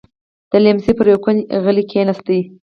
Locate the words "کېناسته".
1.91-2.37